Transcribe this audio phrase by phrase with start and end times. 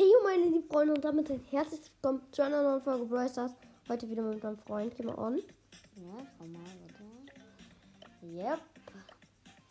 [0.00, 3.52] Hey meine lieben Freunde und damit herzlich willkommen zu einer neuen Folge Brawl Stars.
[3.86, 4.96] Heute wieder mit meinem Freund.
[4.96, 5.36] Geh mal on.
[5.36, 8.22] Ja, schau mal, warte.
[8.22, 8.60] Yep.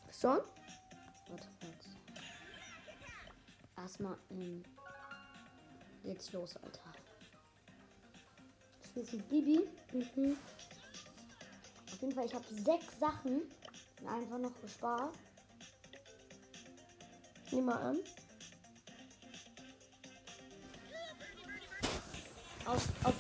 [0.06, 0.42] Bist du on?
[1.30, 1.88] Warte kurz.
[3.76, 4.64] Erstmal, ähm,
[6.04, 6.94] geht's los, Alter.
[8.86, 9.68] Spielst du Bibi?
[9.94, 10.38] Mhm.
[11.92, 13.42] Auf jeden Fall, ich habe sechs Sachen
[14.06, 15.16] einfach noch gespart.
[17.50, 17.98] Nimm mal an.
[22.70, 23.16] Auf, auf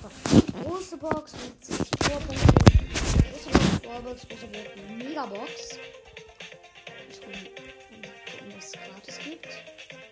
[0.63, 2.53] große Box mit 60 Torpunkten.
[3.31, 5.79] Große Box, Warbox, große Box, Megabox.
[7.09, 9.47] Ich gucke, was es gratis gibt.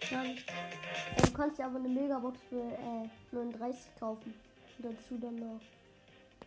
[0.09, 4.33] Äh, du kannst dir aber eine Megabox für äh, 39 kaufen.
[4.79, 5.61] Und dazu dann noch,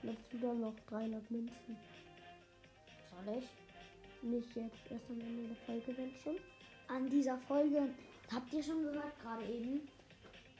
[0.02, 1.76] dazu dann noch 300 Münzen.
[3.08, 3.48] Soll ich?
[4.28, 6.36] Nicht jetzt, erst am Ende der Folge, wenn schon.
[6.88, 7.88] an dieser Folge.
[8.34, 9.88] Habt ihr schon gehört, gerade eben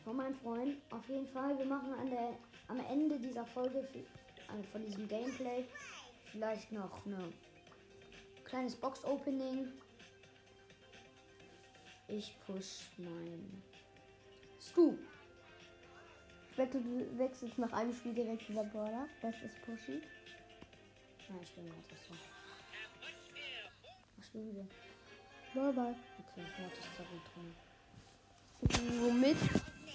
[0.05, 0.77] von meinem Freund.
[0.91, 2.37] Auf jeden Fall, wir machen an der,
[2.69, 3.87] am Ende dieser Folge,
[4.49, 5.65] also von diesem Gameplay,
[6.33, 7.33] vielleicht noch ein
[8.45, 9.69] kleines Box-Opening.
[12.09, 13.63] Ich push mein
[14.61, 14.99] Stu.
[16.51, 19.07] Ich wette, du wechselst nach einem Spiel direkt wieder Brawler.
[19.23, 20.03] Das ist pushy.
[21.29, 22.15] Nein, ich bin gerade so.
[24.17, 24.67] Was spielen wir?
[25.55, 25.95] Bye bye.
[26.19, 27.55] Okay, warte, ist da gut drin.
[29.01, 29.37] Womit?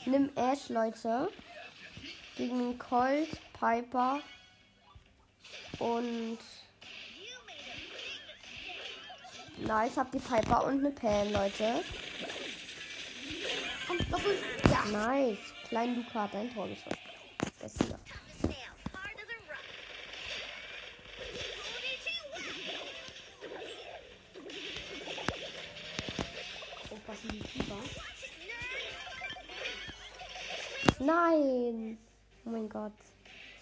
[0.06, 1.30] Nimm Ash, Leute.
[2.38, 4.20] Gegen Colt, Piper
[5.80, 6.38] und
[9.58, 11.82] Nice, habt die Piper und eine Pan, Leute.
[13.88, 13.98] Komm.
[14.70, 14.84] Ja.
[14.92, 15.38] Nice.
[15.70, 16.98] Klein Luca hat ein Tor geschossen.
[17.62, 18.00] Das ist hier.
[31.06, 32.00] Nein.
[32.46, 32.92] Oh mein Gott.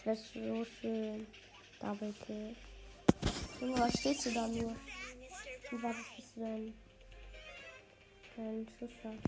[0.05, 1.27] Das wäre so schön.
[1.81, 2.55] Double Kill.
[3.59, 4.73] Junge, was stehst du da nur?
[5.69, 6.73] Wie war das bis du denn?
[8.33, 9.19] Keinen Schuss hast.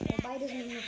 [0.00, 0.84] Ja, beide sind was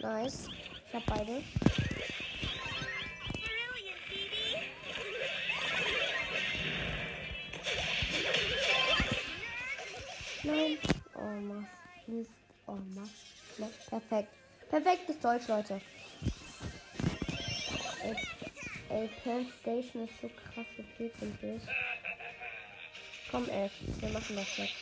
[0.00, 0.48] Nice.
[0.86, 1.42] Ich hab beide.
[10.48, 10.78] Nein.
[11.14, 11.68] Oh, Mast.
[12.06, 12.30] Mist.
[12.66, 13.12] Oh, Mast.
[13.58, 14.28] Ne, Perfekt.
[14.70, 15.80] Perfektes Deutsch, Leute.
[18.88, 21.62] Ey, Pan Station ist so krass okay, finde ich.
[23.30, 23.72] Komm, Ash.
[24.00, 24.74] Wir machen das jetzt.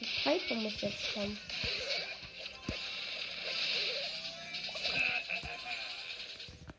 [0.00, 1.38] Die Piper muss jetzt kommen.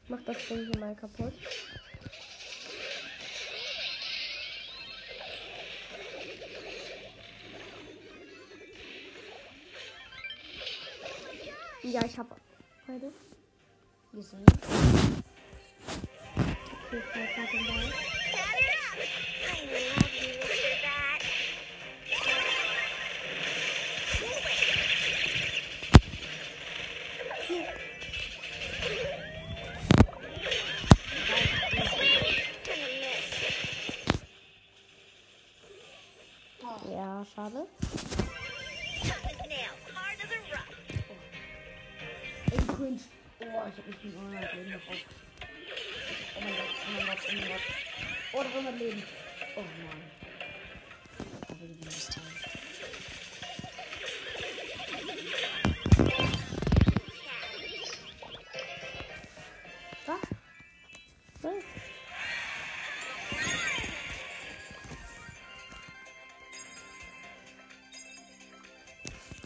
[0.08, 1.34] Mach das Ding hier mal kaputt.
[11.92, 12.36] Ja, ich habe
[12.86, 13.12] beide.
[14.14, 14.46] gesehen.
[16.84, 17.40] Okay, ich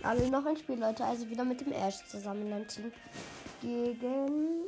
[0.03, 1.05] Alle noch ein Spiel, Leute.
[1.05, 2.91] Also wieder mit dem Ash zusammen in einem Team.
[3.61, 4.65] Gegen.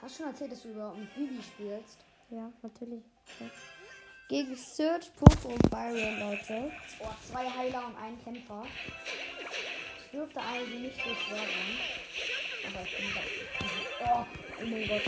[0.00, 1.98] Hast du schon erzählt, dass du überhaupt mit Bibi spielst?
[2.30, 3.02] Ja, natürlich.
[3.40, 3.46] Ja.
[4.28, 6.70] Gegen Search, Poco und Byron, Leute.
[7.00, 8.64] Oh, zwei Heiler und ein Kämpfer.
[10.04, 11.76] Ich dürfte also nicht so schwer sein.
[12.68, 13.20] Aber ich bin da.
[14.04, 14.26] Oh,
[14.60, 15.02] oh mein Gott.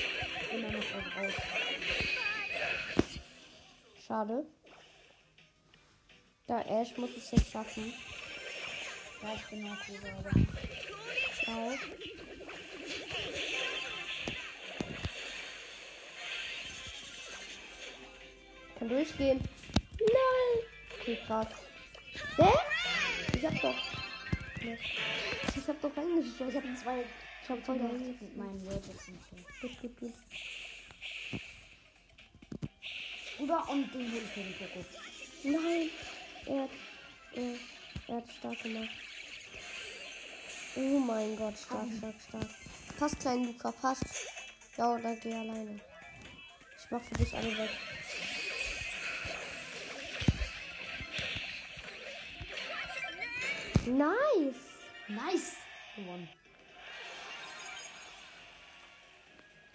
[0.51, 1.35] Da noch raus.
[4.05, 4.47] Schade.
[6.49, 7.93] Da Ash muss es jetzt schaffen.
[9.23, 10.47] Ja, ich bin noch cool gerade.
[11.45, 11.73] Ciao.
[18.79, 19.41] Kann durchgehen.
[19.99, 20.65] Nein.
[21.01, 21.49] Okay, krass.
[22.37, 22.49] Hä?
[23.37, 23.75] Ich hab doch.
[24.61, 26.49] Ich hab doch reingeschaut.
[26.49, 27.05] Ich habe zwei
[27.43, 28.23] Ich hab voll reingeschaut.
[28.23, 29.07] mit meinen Gadgets.
[29.61, 30.13] Gut, gut, gut.
[33.37, 34.85] Bruder, und den hol ich mir Poco.
[35.45, 35.91] Nein!
[36.47, 36.71] Er hat,
[37.35, 37.55] er,
[38.09, 38.89] er hat stark gemacht.
[40.81, 42.47] Oh mein Gott, stark, stark, stark.
[43.01, 44.05] Passt, klein Luca, passt.
[44.77, 45.81] Ja, oder geh alleine.
[46.79, 47.71] Ich mach für dich alle weg.
[53.87, 54.57] Nice!
[55.09, 55.57] Nice!
[55.97, 56.29] Gewonnen.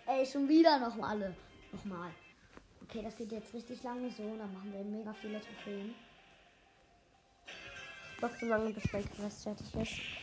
[0.06, 1.36] Ey, schon wieder noch mal alle.
[1.74, 2.12] Nochmal.
[2.84, 4.38] Okay, das geht jetzt richtig lange so.
[4.38, 5.96] Dann machen wir mega viele Trophäen.
[8.22, 10.23] Noch so lange, bis mein Quest fertig ist.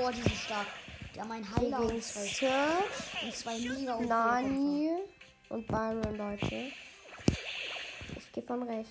[0.00, 0.66] Oh, die sind stark.
[1.14, 4.90] Die haben einen Heiler und zwei, Search, und zwei mega OP Nani
[5.48, 6.72] und Byron, Leute.
[8.16, 8.90] Ich gehe von rechts.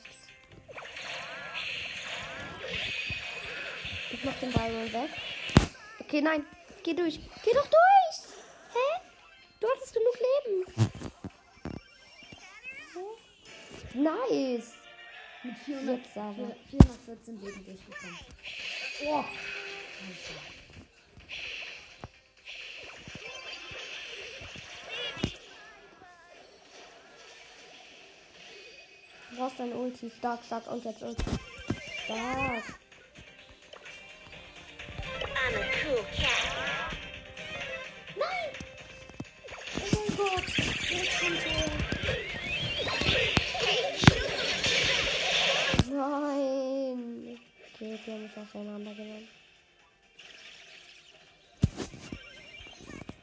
[4.11, 5.09] Ich mach den Byron weg.
[5.99, 6.45] Okay, nein.
[6.83, 7.19] Geh durch.
[7.43, 8.19] Geh doch durch.
[8.73, 9.01] Hä?
[9.59, 10.83] Du hattest genug Leben.
[13.95, 14.82] Nice.
[15.43, 16.55] Mit 400, Jetzt aber.
[16.69, 18.19] 414 Leben durchgekommen.
[19.05, 19.23] Oh.
[29.29, 30.11] Du brauchst deine Ulti.
[30.17, 30.67] Stark, stark.
[30.71, 31.23] Und jetzt Ulti.
[32.05, 32.63] Stark.
[35.35, 36.95] I'm a cool cat.
[38.15, 38.51] Nein!
[39.75, 40.47] Oh mein Gott!
[40.89, 41.52] Jetzt kommt er.
[46.03, 47.39] Nein.
[47.73, 49.27] Okay, die haben mich auseinandergenommen.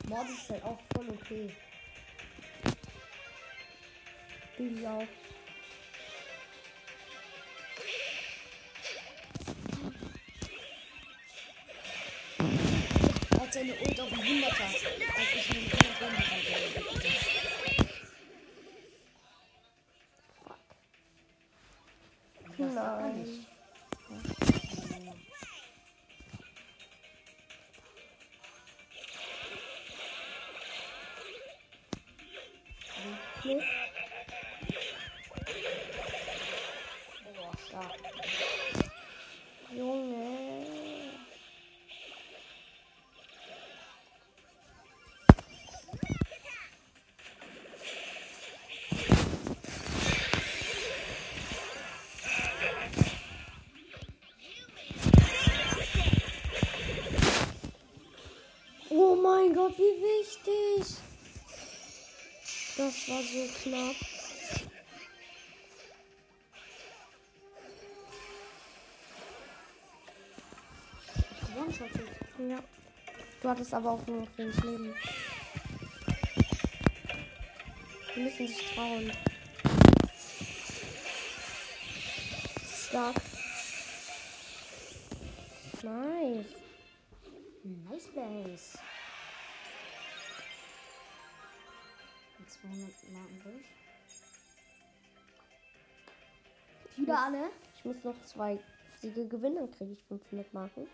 [0.09, 1.51] Mord ist halt auch voll okay.
[4.57, 5.03] Billy auch.
[13.31, 14.65] Er hat seine Ult auf den 100er.
[15.17, 16.20] Als ich einen 100
[59.77, 60.97] wie wichtig.
[62.77, 63.97] Das war so knapp.
[72.49, 72.59] Ja.
[73.43, 74.95] Du hattest aber auch nur noch wenig Leben.
[78.15, 79.13] Wir müssen sich trauen.
[82.89, 83.30] Stark.
[92.51, 93.67] 200 Marken durch.
[96.97, 97.51] Wieder alle?
[97.77, 98.59] Ich muss noch zwei
[99.01, 100.87] Siege gewinnen, dann kriege ich 500 Marken.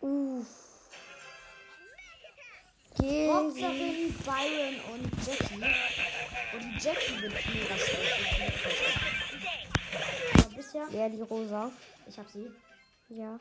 [0.00, 0.46] Uff.
[3.00, 3.26] Geh.
[3.32, 5.54] Boxerin, Byron und Jackie.
[5.54, 8.56] Und die Jackie wird mega schlecht.
[10.34, 11.72] Aber bisher, Ja, die Rosa.
[12.06, 12.50] ich hab sie.
[13.08, 13.38] Ja.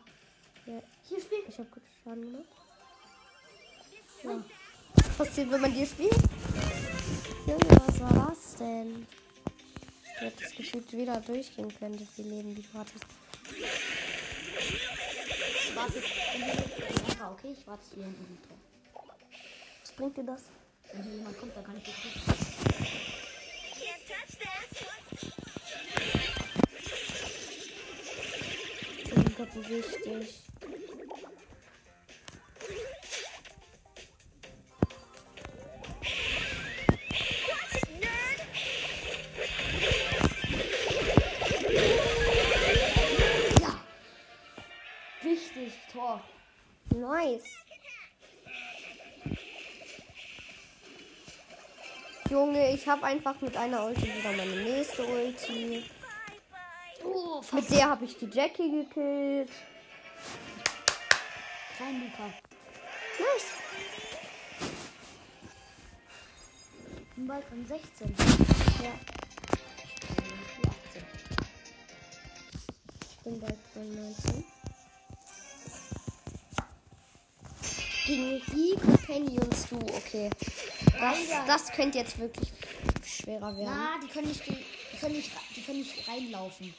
[0.65, 0.82] ja.
[1.03, 1.50] Hier spielt.
[1.50, 2.46] Ich habe gut Schaden gemacht.
[4.24, 4.44] Ja.
[5.15, 6.12] Was passiert, wenn man dir spielt?
[7.46, 9.05] Junge, was war das denn?
[10.20, 13.05] Du hättest gefühlt wieder durchgehen können, so viel Leben, die du hattest.
[15.75, 17.55] Warte, jetzt Anker, okay?
[17.60, 18.39] Ich warte hier hinten.
[19.84, 20.41] Was bringt dir das?
[20.91, 21.96] Wenn hier jemand kommt, dann kann ich dich.
[29.12, 30.52] Oh mein Gott, wie wichtig.
[46.03, 46.22] Tor.
[46.95, 47.43] Nice.
[52.29, 55.86] Junge, ich habe einfach mit einer Ulti wieder meine nächste Ulti.
[57.05, 57.41] Oh.
[57.53, 59.51] Mit der habe ich die Jackie gekillt.
[61.77, 62.33] Klein Luca.
[63.19, 63.48] Nice.
[67.15, 68.15] Ein Ball von 16.
[68.83, 68.91] Ja,
[73.10, 74.52] ich bin bei 19.
[79.05, 79.75] Penny und Stu.
[79.75, 80.29] Okay.
[81.00, 81.17] Das,
[81.48, 82.50] das könnte jetzt wirklich
[83.05, 83.65] schwerer werden.
[83.65, 86.74] Na, die können nicht, die, können nicht, die können nicht reinlaufen.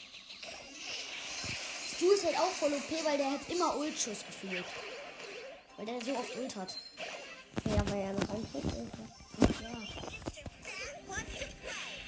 [1.96, 4.64] Stu ist halt auch voll OP, weil der hat immer Ultschuss gefühlt.
[5.76, 6.76] Weil der so oft Ult hat.
[7.66, 8.54] Ja, weil er noch ist.
[9.60, 9.78] Ja.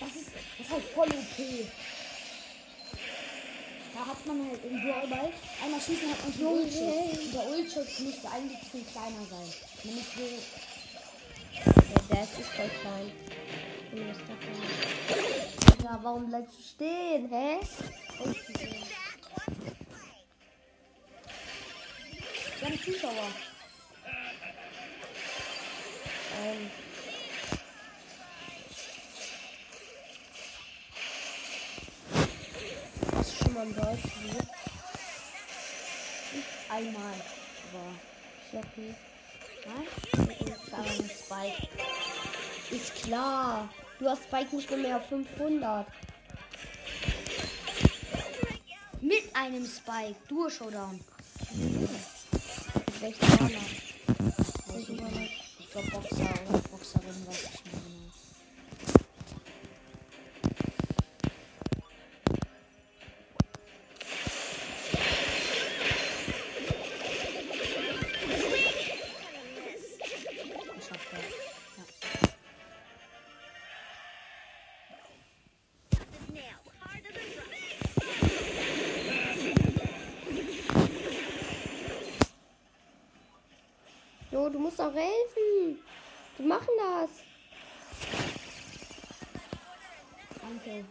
[0.00, 1.66] Das ist, das ist halt voll OP.
[3.97, 5.33] Da hat man halt im Brawlball
[5.65, 7.19] einmal schießen hat man schon Ultschuss.
[7.19, 9.49] Und der Ultschuss müsste eigentlich viel kleiner sein.
[9.85, 10.21] Man müsste
[12.11, 13.11] Der ist voll klein.
[15.83, 17.59] Ja, warum bleibst du stehen, hä?
[22.59, 23.31] Wir haben Zuschauer.
[26.45, 26.86] Ähm.
[33.56, 34.48] Mal ein Brawl probiert?
[36.68, 37.14] Einmal.
[37.72, 37.88] Aber.
[38.52, 38.94] Noch nie.
[39.64, 39.86] Nein?
[41.08, 41.68] Spike.
[42.70, 43.70] Ist klar.
[43.98, 45.86] Du hast Spike nicht mehr, auf 500.
[49.00, 50.16] Mit einem Spike.
[50.28, 51.00] Duo Showdown.
[53.00, 53.18] Ich
[55.72, 57.75] glaube Boxer oder Boxerin, weiß ich nicht
[84.76, 85.78] musst auch helfen.
[86.38, 87.11] Die machen das.
[90.40, 90.85] Danke.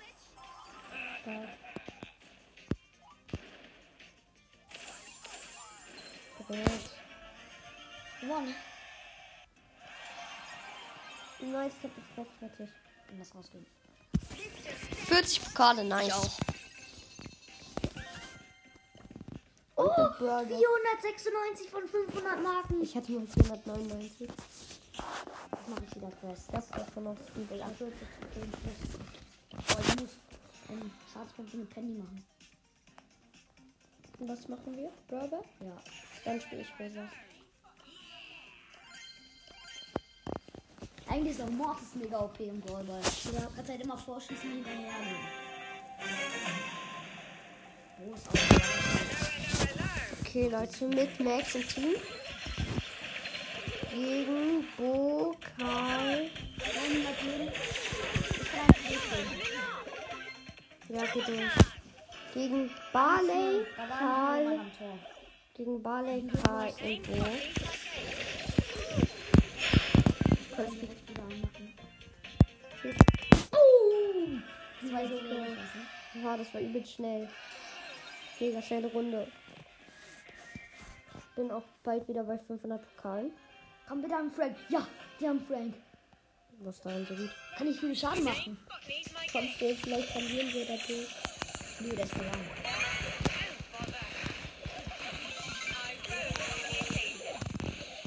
[8.21, 8.55] Gewonnen.
[11.41, 12.69] Nice, ich hab das fertig.
[13.09, 13.65] Ich muss rausgehen.
[15.07, 16.37] 40 Pokale, nice.
[20.17, 20.57] Burger.
[20.57, 22.81] 496 von 500 Marken.
[22.81, 24.21] Ich hatte nur 499.
[24.21, 26.49] Jetzt mache ich wieder Quest.
[26.51, 27.61] Das war von noch Ich übel.
[27.61, 27.85] Oh,
[29.81, 30.09] ich muss
[30.69, 32.25] ähm, Schadenspunkte mit Penny machen.
[34.19, 34.91] Und was machen wir?
[35.07, 35.43] Burger?
[35.59, 35.77] Ja.
[36.23, 37.09] Dann spiele ich besser.
[41.07, 43.01] Eigentlich ist auch Mortis mega OP im Brawlball.
[43.01, 45.27] Du kannst halt immer vorschießen und hinterhergehen.
[47.99, 48.54] Wo ist auch
[50.35, 51.95] Okay, Leute, mit Max im Team.
[53.89, 56.29] Gegen Bo, Karl.
[56.59, 57.51] 100 Leben.
[58.31, 59.29] Ich kann einfach durchgehen.
[60.89, 61.51] Ja, geht durch.
[62.33, 64.59] Gegen Barley, war Karl.
[65.53, 67.25] Gegen Barley, Karl und Bo.
[73.53, 74.27] Oh!
[74.81, 75.57] So wenig.
[76.21, 77.29] Ja, das war übel schnell.
[78.41, 79.27] Mega schnelle Runde.
[81.35, 83.31] Bin auch bald wieder bei 500 Pokalen.
[83.87, 84.55] Komm bitte an Frank.
[84.69, 84.87] Ja,
[85.19, 85.73] die haben Frank.
[86.59, 87.29] Was daran so gut.
[87.57, 88.57] Kann ich viel Schaden machen?
[89.33, 91.15] Kommst du, vielleicht verlieren wir dadurch.
[91.81, 92.39] Nee, der ist verloren.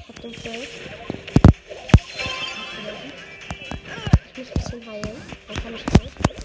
[0.07, 0.69] Hab den Feld.
[4.31, 5.21] Ich muss ein bisschen heilen.
[5.47, 6.38] Dann kann ich raus.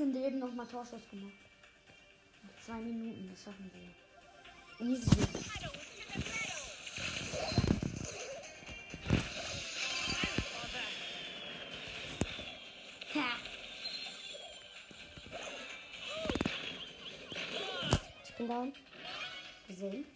[0.00, 1.34] 13 Leben nochmal Torschuss gemacht.
[2.42, 4.86] Noch Zwei Minuten, das schaffen wir.
[4.86, 5.10] Easy.
[13.14, 13.36] Ha!
[18.24, 18.72] Ich bin down.
[19.68, 20.06] Gesehen?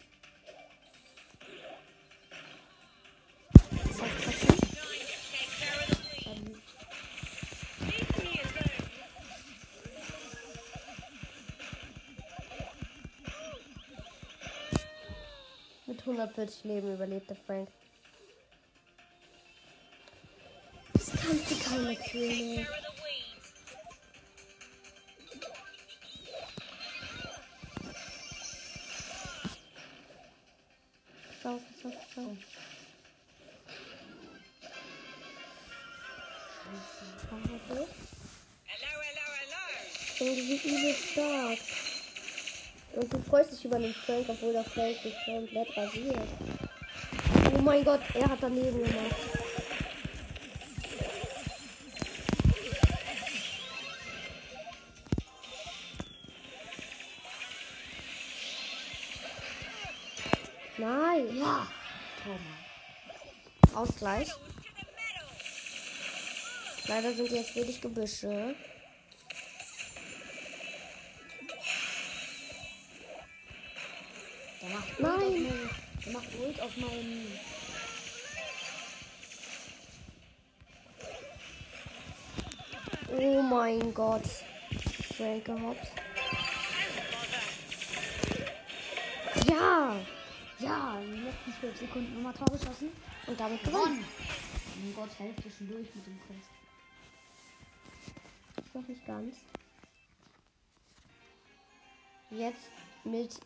[16.17, 17.69] 140 Leben überlebt der Frank.
[20.93, 22.67] Das kannst du keine König.
[31.43, 32.37] Schau, schau, schau.
[37.29, 37.87] Schade.
[40.19, 41.84] Irgendwie übel stark.
[43.05, 46.27] Und du freust dich über den Frank, obwohl der Frank dich komplett rasiert.
[47.55, 49.15] Oh mein Gott, er hat daneben gemacht.
[60.79, 61.37] Nein.
[61.37, 61.67] Ja.
[62.23, 63.83] Komm.
[63.83, 64.29] Ausgleich.
[66.87, 68.55] Leider sind jetzt wenig Gebüsche.
[74.65, 75.69] Der macht Nein.
[76.03, 77.39] Der macht Ult auf meinen.
[83.15, 84.23] Oh mein Gott.
[85.15, 85.87] Schnell gehoppt.
[89.47, 89.95] Ja!
[90.59, 92.89] Ja, in den letzten 12 Sekunden nochmal Tor geschossen.
[93.27, 94.03] Und damit gewonnen.
[94.03, 96.49] Oh mein Gott, Hälfte schon durch mit dem Quest.
[98.73, 99.35] Noch nicht ganz.
[102.31, 102.71] Jetzt
[103.03, 103.39] mit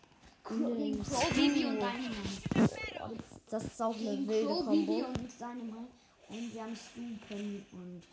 [0.50, 1.76] Gegen Crow, Bibi und.
[1.80, 3.24] Dynamite.
[3.50, 5.08] Das ist auch eine Gegen wilde Crow, Bibi Kombo.
[5.08, 5.88] und Dynamite.
[6.30, 8.04] Und wir haben Stu, Penny und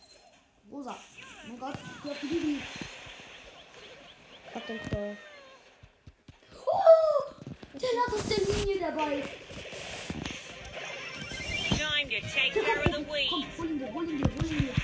[0.70, 0.96] Rosa.
[0.96, 2.58] Oh mein Gott, hier auf die Bibi.
[4.54, 5.16] Hab den Crow.
[6.66, 7.32] Oh,
[7.74, 9.22] der lag auf der Linie dabei.
[11.68, 13.58] Time to take care of the Komm, weeds.
[13.58, 14.74] hol ihn dir, hol ihn dir, hol ihn dir.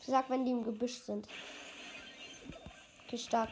[0.00, 1.26] Ich sag, wenn die im Gebüsch sind.
[3.06, 3.50] Okay, stark.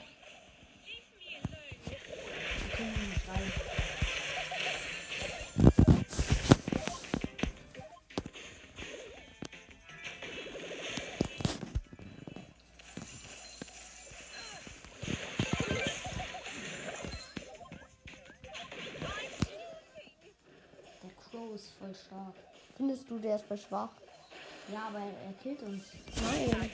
[2.78, 3.65] Leave
[22.16, 22.34] stark.
[22.76, 23.90] Findest du, der ist voll schwach?
[24.72, 25.84] Ja, aber er killt uns.
[26.16, 26.50] Nein.
[26.50, 26.70] Nein.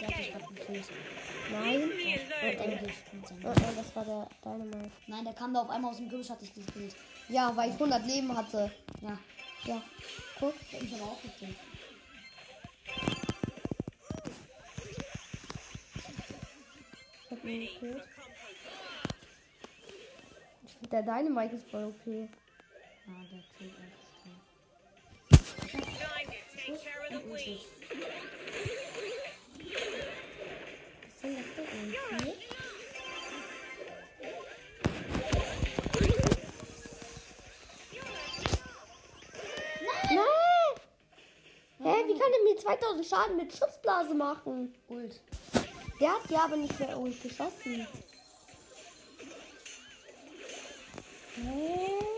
[0.00, 0.88] Der hat dich gerade gekillt.
[1.52, 1.90] Nein.
[3.44, 4.90] Oh, oh, das war der Dynamite.
[5.06, 6.96] Nein, der kam da auf einmal aus dem Gebüsch, hat dich gekillt.
[7.28, 8.70] Ja, weil ich 100 Leben hatte.
[9.02, 9.18] Ja,
[9.64, 9.82] Ja.
[10.40, 10.54] Guck.
[10.70, 11.56] der hat mich aber auch gekillt.
[17.24, 18.04] Ich hab ihn gekillt.
[20.66, 22.28] Ich finde, der Dynamite ist voll okay.
[23.06, 23.78] Ja, der killt
[26.66, 26.76] Nein!
[41.80, 44.74] Hä, wie kann er mir 2000 Schaden mit Schutzblase machen?
[44.88, 45.20] Ult.
[46.00, 47.86] Der hat ja aber nicht mehr ult geschossen.
[51.36, 52.13] Hä?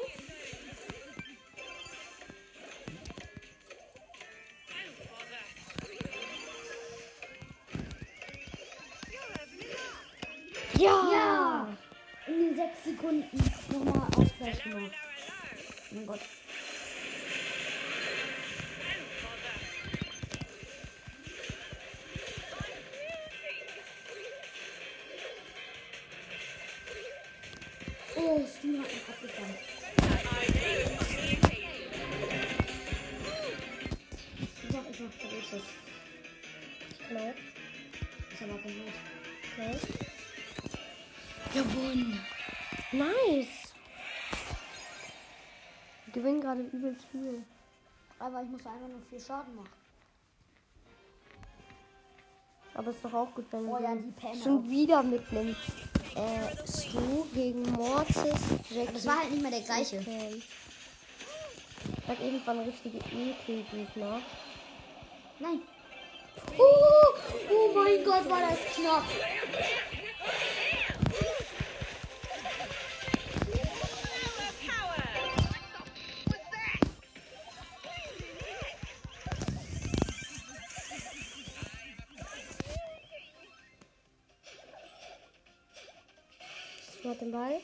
[35.52, 37.08] Ich.
[37.08, 37.32] Genau,
[38.32, 38.92] Ich hab aber nicht.
[39.56, 39.78] genau.
[41.54, 42.20] Gewonnen.
[42.92, 43.72] Nice!
[46.06, 47.44] Wir gewinnen gerade übelst viel.
[48.18, 49.68] Aber ich muss einfach nur viel Schaden machen.
[52.74, 55.60] Aber ist doch auch gut, wenn Oh du ja, schon wieder mitnimmst.
[56.14, 58.92] Äh, Stu gegen Mortis, Jackie.
[58.92, 59.98] Das war halt nicht mehr der gleiche.
[60.00, 60.42] Okay.
[62.02, 64.20] Ich hab irgendwann richtige EK-Gegner.
[65.38, 65.60] Nein.
[66.58, 67.14] Oh,
[67.50, 69.04] oh mein Gott, war das knapp.
[87.20, 87.60] Den Ball.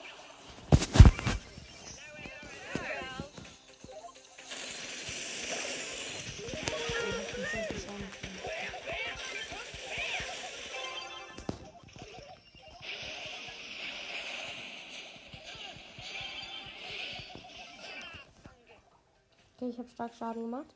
[19.73, 20.67] Ich habe stark Schaden gemacht.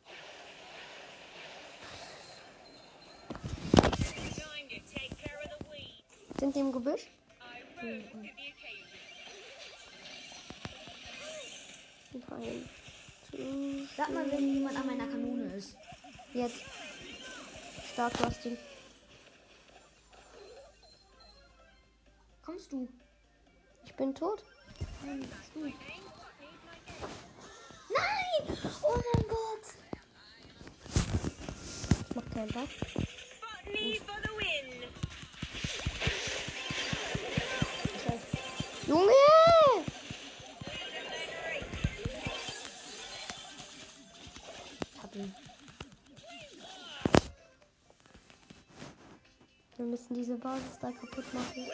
[6.41, 7.11] Sind die im Gebüsch?
[7.83, 8.09] Nein.
[13.97, 15.77] Sag mal, wenn jemand an meiner Kanone ist.
[16.33, 16.63] Jetzt.
[17.93, 18.57] Stark, Rustin.
[22.43, 22.89] Kommst du?
[23.85, 24.43] Ich bin tot.
[25.05, 25.71] Nein, bist du.
[27.89, 28.59] Nein!
[28.83, 29.63] Oh mein Gott!
[34.39, 34.85] Win.
[38.87, 39.13] Junge!
[45.03, 45.35] Hab ihn.
[49.77, 51.67] Wir müssen diese Basis da kaputt machen.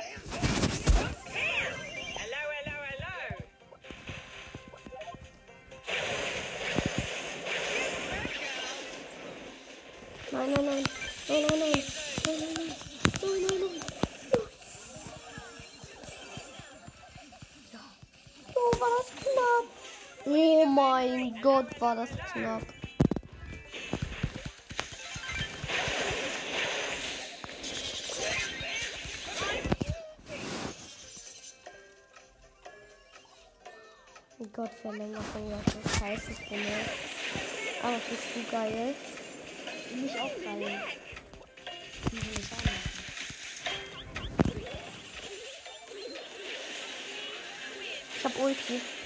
[21.42, 22.62] Gott, war das knapp.
[34.52, 36.68] Gott, Verlängerung, das ist scheiße für mich.
[37.82, 38.94] Aber bist du geil.
[39.88, 40.82] Für mich auch geil.
[42.10, 42.70] Wie soll ich sagen?
[48.16, 49.01] Ich hab Ulti.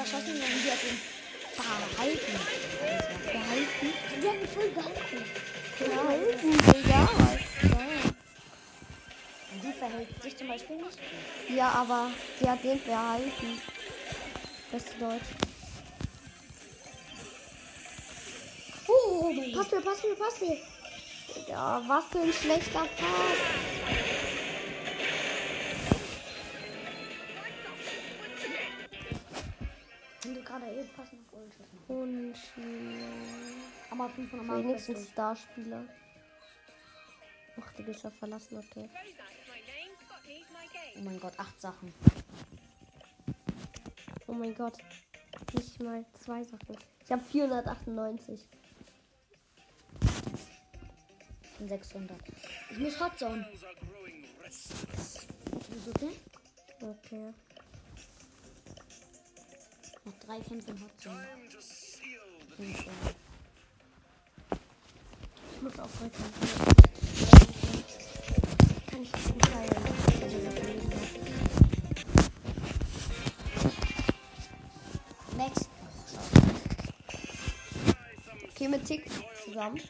[0.00, 1.00] Verschossen, sondern die hat ihn
[1.54, 2.34] verhalten.
[3.26, 3.88] Gehalten?
[4.20, 5.24] Die haben mich voll gehalten.
[5.78, 7.08] Gehalten, Digga.
[7.62, 7.88] Ja.
[9.62, 10.98] Die verhält sich zum Beispiel nicht.
[11.48, 13.60] Ja, aber sie hat den verhalten.
[14.70, 15.30] Beste Deutsch.
[18.88, 19.70] Oh mein Gott.
[19.70, 20.58] Pass mir, pass mir, pass mir.
[21.48, 23.69] Ja, was für ein schlechter Pass.
[32.30, 32.38] Und
[33.90, 35.84] Aber 500 Mark wenigstens Starspieler.
[37.60, 38.88] Ach, die Geschäft verlassen, okay.
[40.96, 41.92] Oh mein Gott, acht Sachen.
[44.26, 44.78] Oh mein Gott.
[45.54, 46.76] Nicht mal zwei Sachen.
[47.04, 48.48] Ich habe 498.
[51.58, 52.16] Und 600.
[52.70, 53.46] Ich muss Hotzone.
[54.48, 55.28] Ist
[55.88, 56.12] okay?
[56.80, 57.34] Okay.
[60.04, 61.26] Noch drei Kämpfe in Hotzone.
[62.60, 62.92] Fünf, ja.
[65.54, 66.18] Ich muss auch heute.
[68.90, 69.70] Kann ich diesen Teil.
[69.70, 70.36] also.
[75.38, 75.70] Max.
[78.50, 79.06] Okay, mit Tick
[79.42, 79.80] zusammen.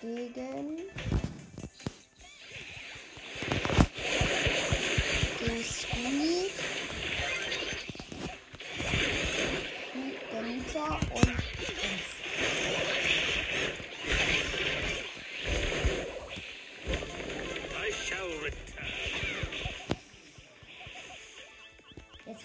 [0.00, 0.78] Gegen.
[5.40, 6.63] Gegen Squeak.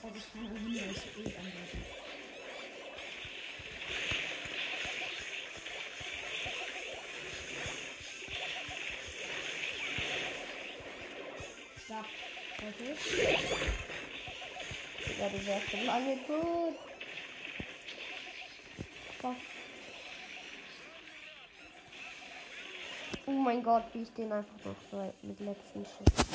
[0.10, 0.50] Werde ich keine
[1.38, 1.86] angreifen.
[11.86, 12.06] Stopp.
[12.58, 12.94] Okay.
[15.20, 16.76] Ja, du wärst lange tot.
[19.22, 19.36] So.
[23.28, 26.30] Oh mein Gott, wie ich den einfach noch so mit letzten Schuss.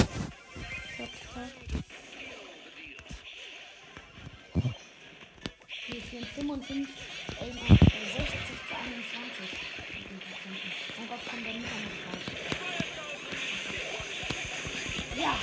[6.14, 6.87] Führen 55,
[7.40, 9.50] äh, 60 zu 21.
[10.96, 12.24] Mein Gott, kommt der Mieter noch raus.
[15.16, 15.35] Ja!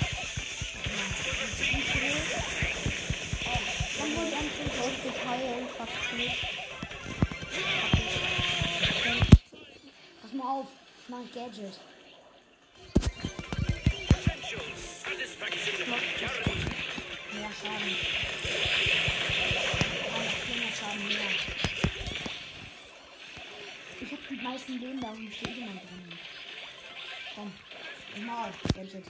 [3.98, 4.76] Dann wurde Schuss.
[4.86, 6.40] Und zu teilen, fast nicht.
[10.22, 10.68] Pass mal auf,
[11.04, 11.80] ich mach ein Gadget.
[17.34, 18.41] Mehr Schaden.
[24.42, 26.20] mit meisten Leben, darum steht jemand drin.
[27.36, 29.06] Komm, mal, Gadget.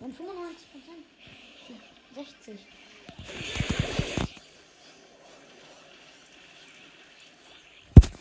[0.00, 1.04] Und 95 Prozent.
[2.14, 2.60] 60.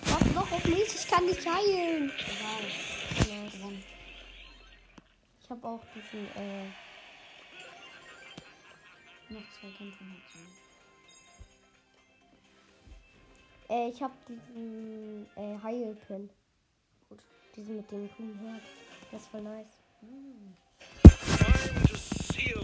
[0.06, 2.12] Was noch auf mich, ich kann nicht heilen.
[5.42, 6.83] Ich hab auch diesen, äh
[9.34, 10.04] noch zwei Kämpfe
[13.68, 16.30] äh ich habe diesen, äh, Heilpin.
[17.10, 17.20] Gut.
[17.56, 18.64] Diesen mit dem grünen Herz.
[19.12, 19.66] Der ist voll nice.
[22.36, 22.62] Deal.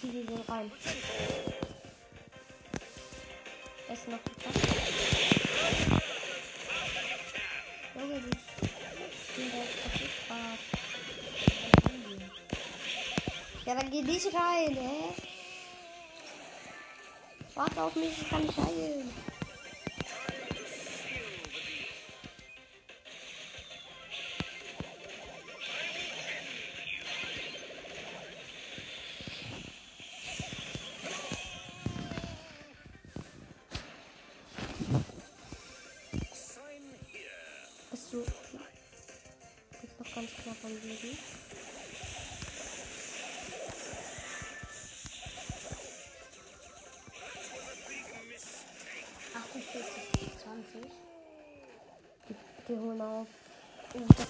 [0.00, 0.72] Zieh die so rein.
[3.92, 4.58] Ist noch geklappt.
[7.94, 8.30] Junge, du
[9.30, 10.58] Spielberg, das ist Spaß.
[13.64, 15.33] Ja, dann geh nicht rein, hä?
[17.56, 19.10] Warte auf mich, ich kann nicht heilen.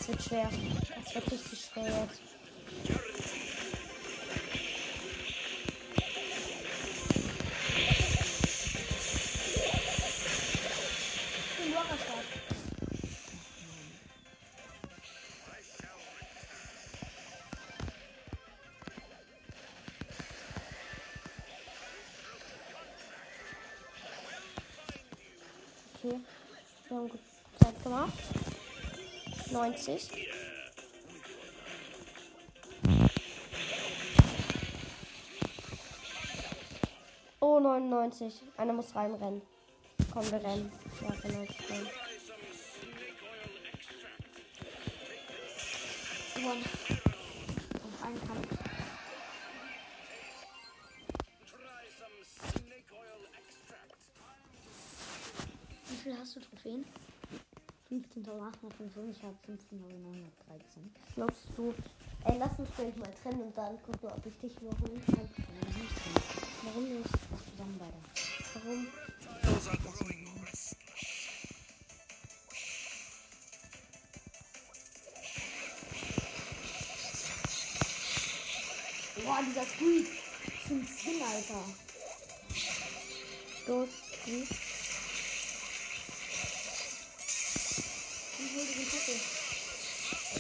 [0.07, 0.51] Das wird schwer.
[1.05, 2.21] Das wird richtig schwer jetzt.
[25.95, 26.21] Okay.
[26.89, 27.21] Wir haben gut
[27.59, 28.24] Zeit gemacht.
[29.55, 30.11] 90.
[37.39, 38.43] Oh, 99.
[38.57, 39.43] Einer muss reinrennen.
[40.13, 40.73] Komm, wir rennen.
[41.01, 41.43] Ja, genau.
[41.43, 41.89] ich renn.
[46.35, 46.65] Gewonnen.
[48.03, 48.49] Einen Kampf.
[55.91, 56.85] Wie viel hast du Trophäen?
[57.91, 61.15] 15.805, ich habe 15.913.
[61.15, 61.75] Glaubst du?
[62.25, 65.29] Ey, lass uns gleich mal trennen und dann gucken, ob ich dich überholen kann.
[66.65, 67.03] Warum nicht?
[67.03, 67.93] bist, zusammen beide.
[68.55, 68.87] Warum?
[79.25, 80.07] Boah, dieser Squeak.
[80.71, 81.65] Ein Skin, Alter.
[83.67, 83.89] Los,
[84.25, 84.64] gut.
[88.55, 89.19] Den Titel.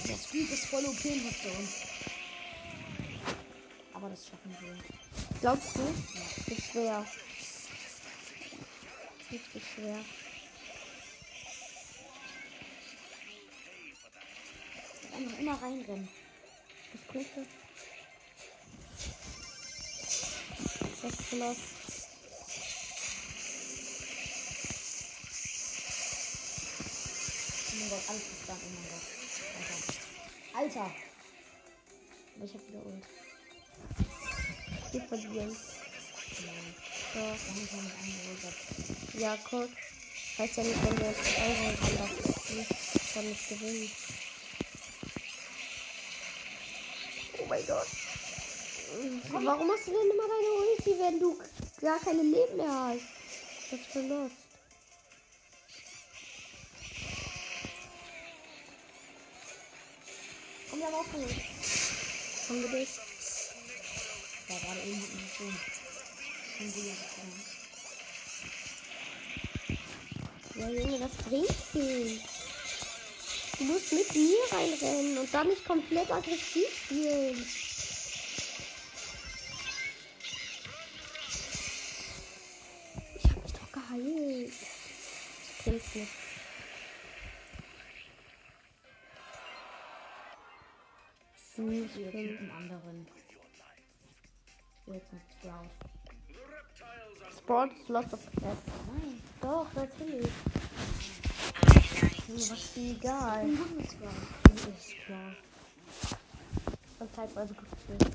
[0.06, 1.68] Der Squeak ist voll OP in Aktion.
[3.92, 4.76] Aber das schaffen wir.
[5.40, 5.80] Glaubst du?
[5.80, 7.04] Das ist schwer.
[9.32, 9.98] Richtig schwer.
[15.16, 16.08] Einfach immer reinrennen.
[16.92, 17.46] Das könnte.
[21.02, 21.56] 600.
[21.56, 21.73] Oh
[27.84, 28.56] mein Gott, alles ist dann.
[28.56, 29.02] Oh mein Gott.
[30.54, 30.80] Alter.
[30.82, 30.94] Alter.
[32.42, 33.04] Ich hab wieder Ult.
[34.92, 35.56] Wir verlieren.
[39.14, 39.20] Ja.
[39.20, 39.68] Ja, guck.
[40.38, 42.66] Heißt ja nicht, wenn wir uns einholen haben, dass wir
[43.14, 43.90] dann nicht gewinnen.
[47.38, 47.86] Oh mein Gott.
[49.30, 51.38] Warum hast du denn immer deine Ulti, wenn du
[51.80, 53.06] gar keine Leben mehr hast?
[53.70, 54.43] Das ist voll lost.
[60.84, 61.34] Wir haben aufgeholt.
[62.46, 62.88] Haben wir dich?
[64.48, 65.02] Ja, gerade eben
[65.34, 65.56] schon.
[66.58, 67.32] Sie ja getan.
[70.56, 72.28] Ja, Junge, das bringt nichts.
[73.56, 77.46] Du musst mit mir reinrennen und dann nicht komplett aggressiv spielen.
[83.16, 84.52] Ich hab mich doch geheilt.
[84.52, 86.23] Das bringt nichts.
[91.56, 93.06] Hm, Wir bin- töten anderen.
[94.86, 95.70] Jetzt mit Sprout.
[97.38, 98.56] Sport is lots of Death.
[98.92, 100.28] Nein, Doch, natürlich.
[102.26, 103.48] Junge, was ist egal.
[103.48, 104.68] ich bin gut mit Sprout.
[104.78, 105.36] Ist klar.
[106.98, 108.14] Und zeitweise gefühlt.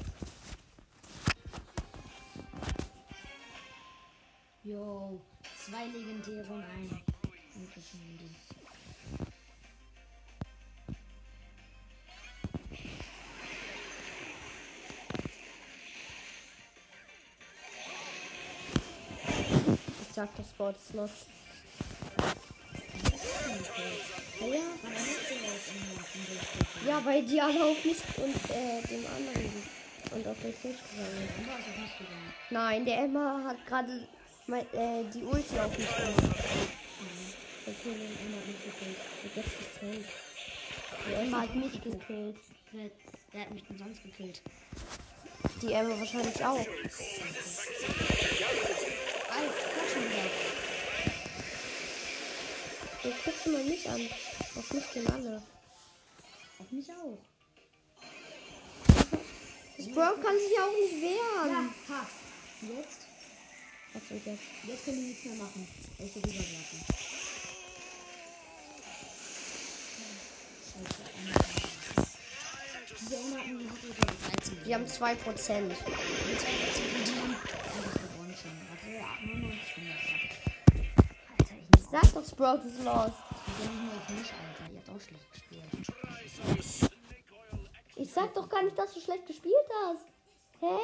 [4.64, 5.22] Yo,
[5.66, 7.04] zwei legendäre und ein Handy.
[7.56, 8.59] Ich
[20.20, 20.96] sag, das Sport ist.
[24.42, 24.62] Okay.
[26.88, 29.52] Ja, weil die alle auf mich und äh, dem anderen
[30.12, 32.00] und auf der Stage gegangen ist.
[32.00, 32.10] Nicht.
[32.50, 34.08] Nein, der Emma hat gerade
[34.74, 36.36] äh, die Ulti auf mich gemacht.
[37.66, 38.98] Okay, den Emma hat mich gekillt.
[39.36, 42.38] Jetzt Emma hat mich gekillt.
[43.32, 44.42] Wer hat mich denn sonst gekillt?
[45.62, 46.58] Die Emma wahrscheinlich auch.
[46.58, 46.68] Alter,
[49.74, 50.26] quatsch schon wieder.
[53.04, 54.02] So, guck dir mal mich an.
[54.56, 55.42] Auf mich gehen alle.
[56.60, 57.18] Auf mich auch.
[59.82, 61.10] Sprout kann sich ja auch nicht Ja,
[61.46, 61.74] wehren.
[61.88, 62.06] ha.
[62.62, 63.02] Jetzt?
[63.94, 64.44] Was wird jetzt?
[64.68, 65.68] Jetzt können wir nichts mehr machen.
[65.98, 66.80] Er ist ja rübergelaufen.
[70.66, 71.46] Scheiße, Emma.
[72.99, 72.99] Diese Emma hat nur noch über 13.
[73.10, 74.86] Die haben 2%.
[74.86, 75.86] Die zwei Prozent, die
[77.20, 78.52] haben einfach gewonnen schon.
[78.94, 79.96] Ja, 99 von der
[81.40, 83.12] Alter, ich muss Sag doch, Sprout ist los.
[87.96, 90.06] Ich sag doch gar nicht, dass du schlecht gespielt hast.
[90.60, 90.78] Hä?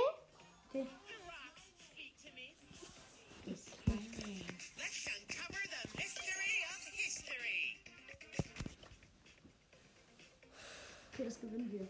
[11.14, 11.88] Okay, das gewinnen wir,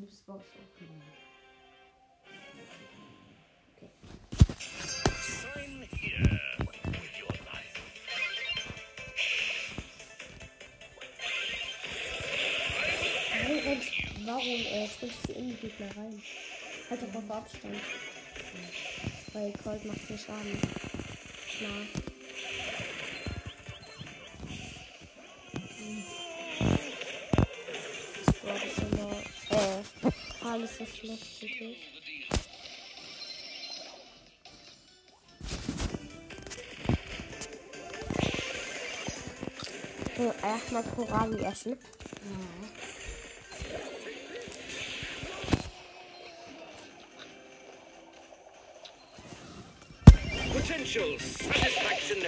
[0.00, 1.02] gibt es Box auch gewinnen.
[3.76, 3.90] Okay.
[14.24, 16.22] Warum, äh, sprichst du in die Gegner rein?
[16.90, 17.76] Halt doch auf Abstand.
[19.32, 20.58] Weil Colt macht viel Schaden.
[21.58, 22.07] Klar.
[30.58, 30.78] Äh, Karl ist
[40.16, 41.78] so erstmal Korabi essen.
[50.52, 52.18] Potential satisfaction.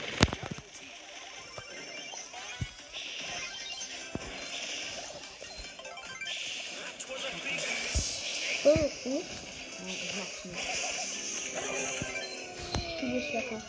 [13.40, 13.62] Restless.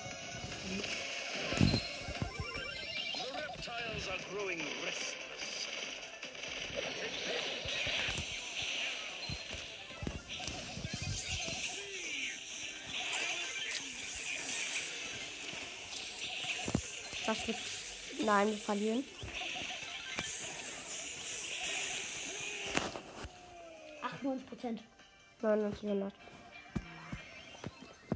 [17.25, 17.57] Das wird.
[18.25, 19.03] Nein, wir verlieren.
[24.01, 24.83] 98 Prozent.
[25.41, 26.13] 99, 100.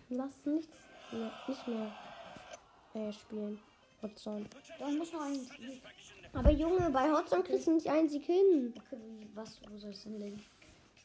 [0.09, 0.84] Lass nichts
[1.15, 1.91] mehr, nicht mehr
[2.93, 3.59] äh, spielen.
[4.01, 4.45] Hotzone.
[4.79, 5.39] Dann muss noch ein.
[6.33, 8.73] Aber Junge, bei Hotzone kriegst du nicht einen Sieg hin.
[8.77, 10.41] Okay, was, wo soll ich hinlegen?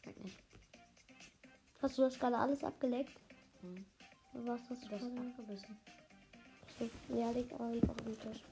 [0.02, 0.36] Geht nicht.
[1.80, 3.18] Hast du das gerade alles abgeleckt?
[3.62, 3.84] Hm.
[4.32, 5.78] Was hast du Das abgebissen.
[7.08, 8.42] Ja, leg einfach auf den Tisch.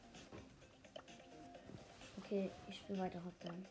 [2.18, 3.64] Okay, ich spiele weiter Hotline.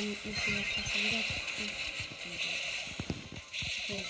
[0.00, 1.22] Warum nicht mehr das wieder?
[3.84, 4.04] Okay.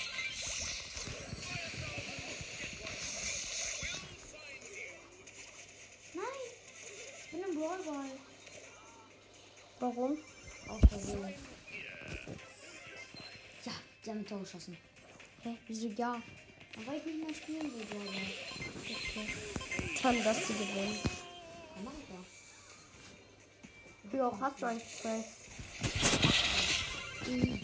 [6.15, 6.25] Nein!
[7.25, 8.11] Ich bin im Brawlball.
[9.81, 10.19] Warum?
[10.69, 11.35] Aus Versehen.
[13.65, 13.73] Ja,
[14.05, 14.77] die haben ein Tor geschossen.
[15.43, 15.57] Hä?
[15.67, 16.23] Wieso ja?
[16.77, 18.33] Aber ich nicht mehr spielen will, Brawlball.
[20.01, 21.01] Kann, dass sie gewinnen.
[21.75, 22.25] Dann mach ich ja.
[24.13, 25.25] Wie auch hast du eigentlich zwei?
[27.31, 27.61] Deal.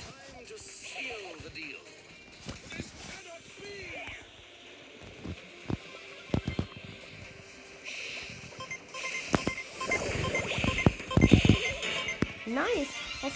[12.47, 12.87] Nice!
[13.23, 13.33] Das?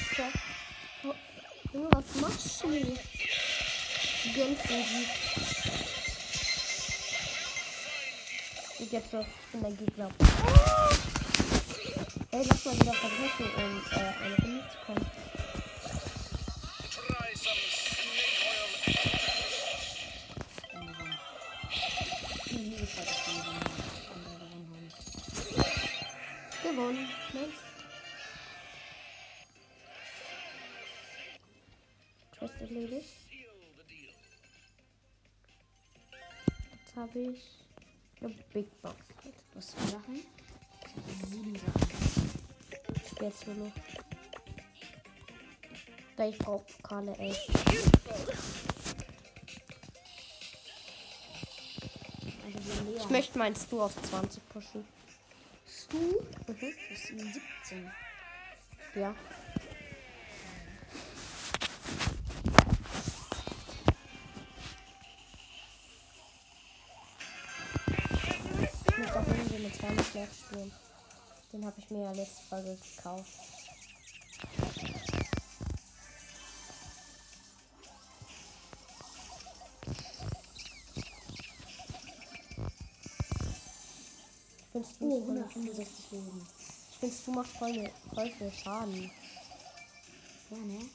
[1.02, 1.14] Oh,
[1.72, 2.70] Junge, was machst du?
[2.70, 3.00] Sieg.
[8.78, 10.08] Und jetzt noch in der Gegner.
[10.20, 10.90] Oh!
[12.30, 15.09] Ey, lass mal wieder vergessen, um äh, eine Runde zu kommen.
[26.80, 27.08] Gewonnen.
[27.34, 27.50] Nice.
[32.58, 33.02] The deal.
[36.72, 37.42] Jetzt habe ich
[38.22, 38.96] eine Big Box.
[39.54, 40.22] Was für Sachen?
[41.30, 42.30] sieben Sachen.
[43.20, 43.72] Jetzt solo.
[46.16, 47.36] Ja, ich brauch Pokale, ey.
[52.46, 52.96] Also wir Leon.
[52.96, 54.99] Ich möchte meinen Stu auf 20 pushen.
[55.90, 55.96] Stu?
[55.96, 56.14] Mhm.
[56.46, 57.90] Das ist 17.
[58.94, 59.14] Ja.
[68.86, 70.72] Ich muss auch irgendwie mit Thermosflash spielen.
[71.52, 73.69] Den habe ich mir ja letzte Folge gekauft.
[85.12, 86.46] Oh, du, 165 Leben.
[86.88, 89.10] ich find's, du machst voll, voll viel Schaden.
[90.50, 90.88] Ja, ne?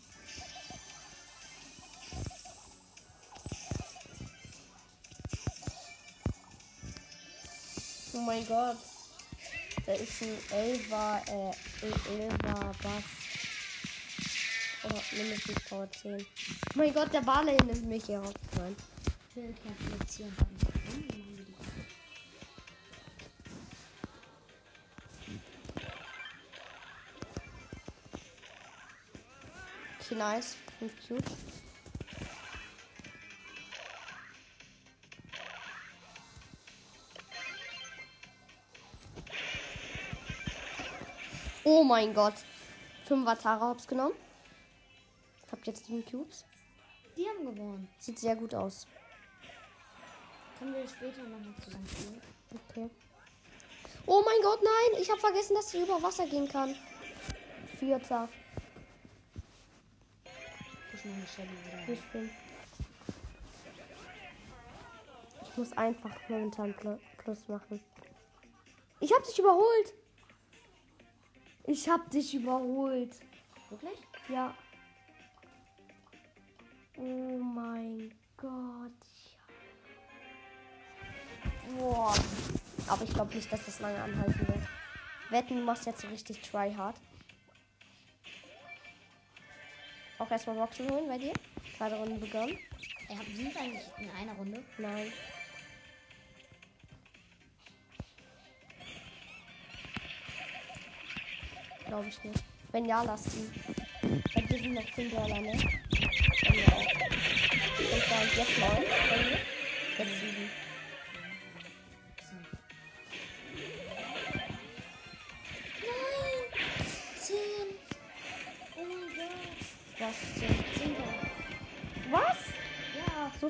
[8.13, 8.78] Oh mein Gott.
[9.86, 11.51] Da ist ein Elva, äh,
[12.09, 13.03] Elva Bass.
[14.86, 16.22] Oder mindestens Power 10.
[16.22, 16.26] Oh
[16.76, 18.34] mein Gott, der Barley nimmt mich hier raus.
[18.57, 18.78] Nein.
[19.34, 20.34] Phil kann platzieren.
[30.16, 30.55] Okay, nice.
[30.80, 31.32] 5 Cubes.
[41.63, 42.34] Oh mein Gott.
[43.07, 44.16] 5 Tara hops genommen.
[45.45, 46.45] Ich hab jetzt 7 Cubes.
[47.18, 47.89] Die haben gewonnen.
[47.99, 48.88] Sieht sehr gut aus.
[50.59, 52.22] Können wir später nochmal zusammen spielen?
[52.70, 52.89] Okay.
[54.05, 55.01] Oh mein Gott, nein!
[55.01, 56.76] Ich habe vergessen, dass sie über Wasser gehen kann.
[57.80, 58.30] Vierter.
[61.05, 61.87] Ich nehme Shelly wieder.
[61.87, 62.29] Nicht schlimm.
[65.43, 67.79] Ich muss einfach momentan Pl- Plus machen.
[68.99, 69.93] Ich hab dich überholt.
[71.65, 73.15] Ich hab dich überholt.
[73.69, 73.99] Wirklich?
[74.29, 74.55] Ja.
[76.97, 78.91] Oh mein Gott.
[81.77, 82.13] Boah.
[82.87, 84.67] Aber ich glaube nicht, dass das lange anhalten wird.
[85.29, 86.95] Wetten, du machst jetzt so richtig tryhard.
[90.26, 91.34] Auch erstmal Boxen holen bei dir.
[91.78, 92.57] Zweite Runde begonnen.
[93.09, 94.63] Er hat sind eigentlich in einer Runde.
[94.80, 95.13] Nein.
[101.86, 102.43] Glaube ich nicht.
[102.71, 103.53] Wenn ja, lass ihn.
[104.34, 105.51] Bei dir sind noch 10 Dollar, ne?
[106.41, 106.91] Bei mir auch.
[107.93, 108.69] Und dann jetzt 9.
[109.09, 109.38] Bei mir?
[109.99, 110.64] Jetzt 7.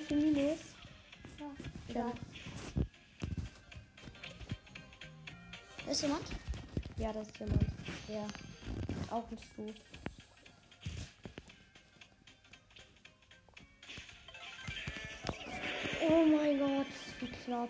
[0.05, 0.59] Ja, viel Minus?
[1.39, 1.45] ja.
[1.87, 2.13] Egal.
[5.89, 6.23] Ist jemand?
[6.97, 7.63] Ja, das ist jemand.
[8.07, 8.27] Ja.
[9.09, 9.73] Auch ein Stu.
[16.07, 16.87] Oh mein Gott,
[17.19, 17.69] wie knapp.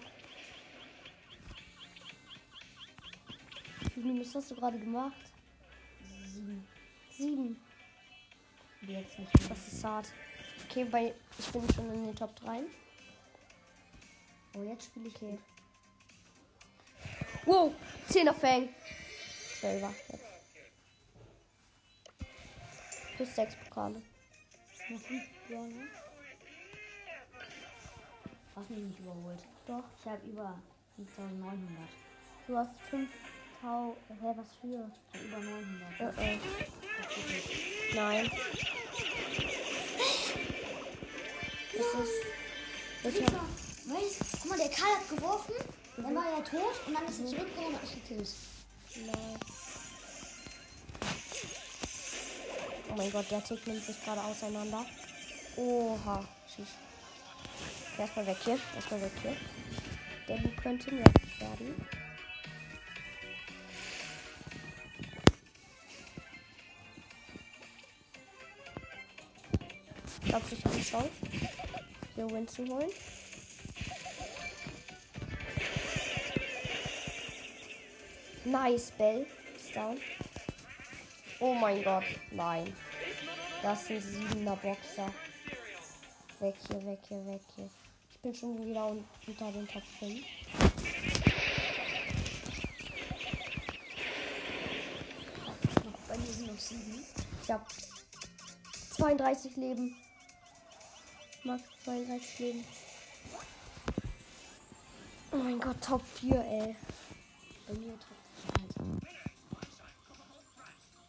[3.82, 5.16] Wie viel Minus hast du gerade gemacht?
[6.26, 6.68] Sieben.
[7.12, 7.58] Sieben.
[8.82, 9.32] Jetzt nicht.
[9.50, 10.12] Das ist hart.
[10.76, 12.60] Okay, bei ich bin schon in den Top 3.
[14.58, 15.40] Oh, jetzt spiele ich Okay.
[17.46, 17.72] Wow,
[18.10, 18.68] 10er Fang.
[19.62, 20.26] 12er jetzt.
[23.16, 24.02] Plus 6 Pokale.
[24.90, 25.88] Noch fünf Brawler.
[28.58, 29.40] Hast mich nicht überholt.
[29.68, 29.84] Doch.
[30.02, 30.60] Ich habe über
[30.98, 31.90] 5900.
[32.48, 33.16] Du hast 5000.
[33.62, 34.92] Hä, was für?
[35.14, 36.18] Ich habe über 900.
[36.18, 36.40] Äh, äh.
[36.98, 37.96] Das geht nicht.
[37.96, 38.30] Nein.
[43.06, 44.02] Weil,
[44.42, 45.54] guck mal, der Karl hat geworfen,
[45.98, 48.30] dann war er tot und dann ist er zurückgekommen und hat gekillt.
[52.90, 54.86] Oh mein Gott, der Tick nimmt sich gerade auseinander.
[55.56, 56.26] Oha.
[56.56, 56.66] Schieß.
[58.00, 58.60] Erstmal weg hier.
[58.76, 59.36] Erstmal weg hier.
[60.28, 61.88] Der Lu könnte nervig werden.
[70.24, 71.10] Glaubst du, ich habe
[72.18, 72.90] eine Win zu holen?
[78.46, 79.26] Nice, Bell.
[79.56, 79.98] Ist down.
[81.40, 82.74] Oh mein Gott, nein.
[83.62, 85.12] Das sind siebener Boxer.
[86.40, 87.70] Weg hier, weg hier, weg hier.
[88.12, 90.20] Ich bin schon wieder un- unter den Top 5.
[95.84, 97.04] Noch, bei mir sind noch sieben.
[97.44, 97.68] Ich hab
[98.98, 99.96] 32 Leben.
[101.44, 102.66] Max 32 Leben.
[105.32, 106.76] Oh mein Gott, Top 4, ey.
[107.68, 108.18] Bei mir top
[108.82, 108.96] 1.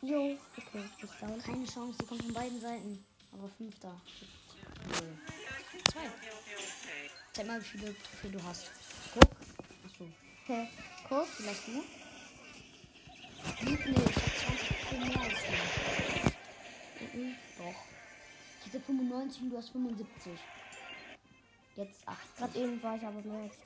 [0.02, 1.42] Jo, okay, ich bin down.
[1.42, 3.02] Keine Chance, die kommt von beiden Seiten.
[3.32, 3.98] Aber fünfter.
[4.88, 5.18] Null.
[5.90, 6.10] Zwei.
[7.32, 8.70] Zeig mal, wie viele Trophäen du hast.
[9.14, 9.30] Guck.
[9.86, 10.06] Achso.
[10.46, 10.68] Hä?
[11.08, 11.26] Guck.
[11.26, 11.84] Vielleicht du?
[13.62, 17.16] Nee, nee, ich hab 20 Trophäen mehr als du.
[17.16, 17.34] Mhm.
[17.56, 17.80] Doch.
[18.60, 20.32] Ich hatte 95 und du hast 75.
[21.76, 22.36] Jetzt 80.
[22.36, 23.56] Gerade eben war ich aber mehr als.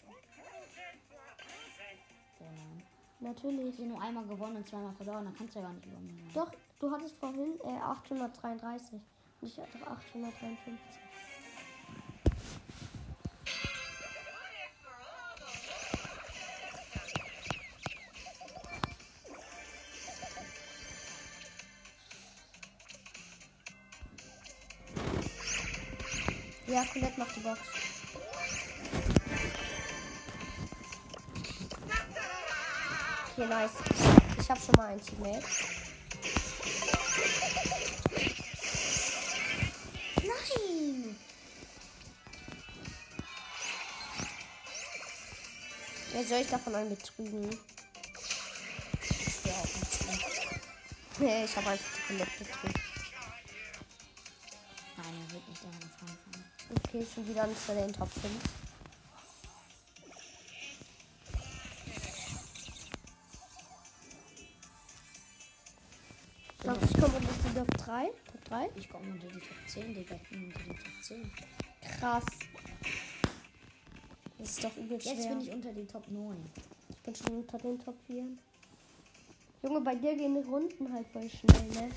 [2.40, 2.46] Ja.
[3.20, 3.78] Natürlich.
[3.78, 6.32] Ich nur einmal gewonnen und zweimal verloren, dann kannst du ja gar nicht mich.
[6.34, 6.50] Doch,
[6.80, 10.74] du hattest vorhin äh, 833 und ich hatte 853.
[26.66, 27.60] Ja, Colette macht die Box.
[33.40, 33.70] Okay, nice.
[34.38, 35.42] Ich hab schon mal ein Teammate.
[40.22, 41.16] Nein!
[46.12, 47.58] Wer soll ich davon einen betrügen?
[51.18, 52.82] Nee, ich habe einfach die Colette betrügen.
[54.98, 56.44] Nein, er wird nicht daran fallen.
[56.76, 58.69] Okay, ich bin wieder nicht bei den Top 5.
[68.76, 70.14] Ich komme unter die Top 10, Digga.
[70.14, 71.32] Ich bin unter die Top 10.
[71.98, 72.24] Krass.
[74.38, 75.14] Das ist doch übel schwer.
[75.14, 76.36] Jetzt bin ich unter die Top 9.
[76.88, 78.24] Ich bin schon unter den Top 4.
[79.62, 81.90] Junge, bei dir gehen die Runden halt voll schnell, ne?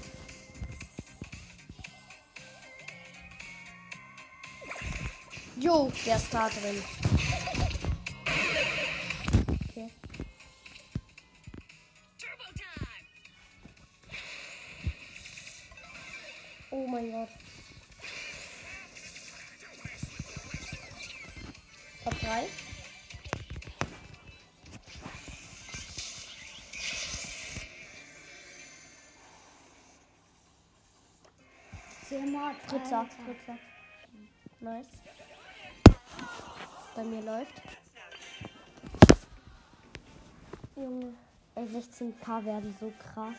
[5.59, 6.83] Jo, der ist da drin.
[32.13, 32.53] Zehnmal.
[32.67, 33.57] Dritter, dritter.
[34.59, 34.87] Nice.
[36.95, 37.53] Bei mir läuft.
[40.75, 41.15] Junge.
[41.55, 43.35] Ey, 16k werden so krass.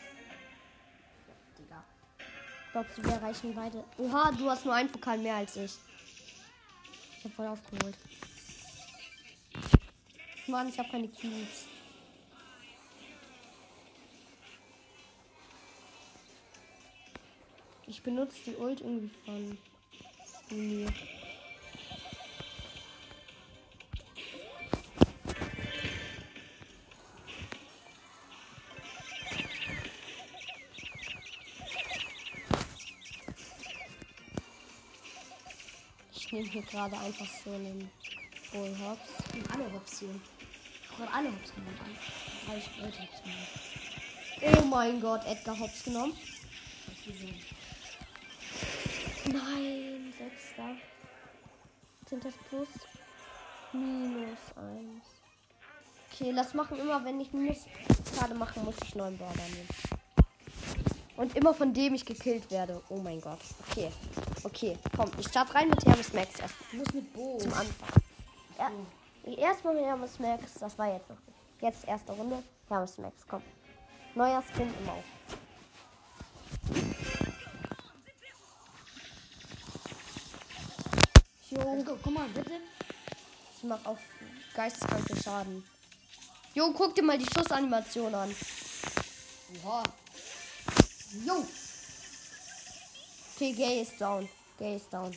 [1.57, 1.81] Digga.
[2.73, 3.81] Glaubst du, wir erreichen beide?
[3.97, 5.71] Oha, du hast nur einen Pokal mehr als ich.
[7.17, 7.95] Ich hab voll aufgeholt.
[10.47, 11.67] Mann, ich hab keine Cubes.
[17.95, 19.57] Ich benutze die Ult irgendwie von
[20.51, 20.87] mir.
[36.11, 37.89] Ich nehme hier gerade einfach so einen
[38.51, 39.31] Bull Hops.
[39.31, 40.09] Bin alle Hops hier.
[40.83, 41.79] Ich habe alle Hops genommen.
[42.49, 44.59] Alle drei Hops genommen.
[44.59, 46.13] Oh mein Gott, Edgar Hops genommen.
[47.05, 47.54] Wieso?
[49.35, 50.75] Nein, sechster.
[52.09, 52.69] Sind das plus?
[53.73, 55.05] Minus eins.
[56.09, 57.65] Okay, das machen immer, wenn ich Minus
[58.13, 59.67] gerade machen muss, ich neuen Border nehmen.
[61.17, 62.81] Und immer von dem ich gekillt werde.
[62.89, 63.39] Oh mein Gott.
[63.69, 63.91] Okay.
[64.43, 67.37] Okay, komm, ich starte rein mit Hermes Max erst Du musst mit Bo.
[67.37, 68.01] zum Anfang.
[68.57, 71.17] Ja, erstmal mit Hermes Max, das war jetzt noch.
[71.61, 72.41] Jetzt erste Runde.
[72.69, 73.41] Hermes Max, komm.
[74.13, 75.03] Neuer Skin im Auf.
[81.85, 81.97] Go.
[82.01, 82.59] Guck mal, bitte.
[83.55, 83.99] ich mach auf
[84.55, 85.63] geisteskranke Schaden.
[86.55, 88.35] Jo, guck dir mal die Schussanimation an.
[89.63, 89.83] Oha.
[91.23, 91.45] Jo.
[93.35, 94.27] Okay, Gay ist down.
[94.57, 95.15] Gay ist down.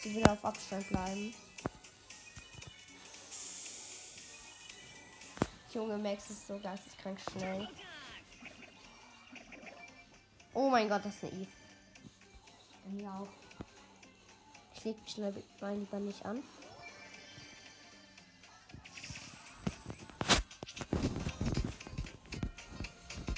[0.00, 1.34] Sie will auf Abstand bleiben.
[5.72, 7.68] Junge, Max ist so geisteskrank schnell.
[10.52, 11.65] Oh mein Gott, das ist eine Eve.
[12.86, 13.28] Bei mir auch.
[14.74, 15.18] Ich leg mich
[15.60, 16.40] mal lieber nicht an.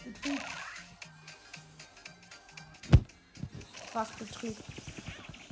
[0.05, 0.39] Betrug.
[3.95, 4.63] Was betrügt.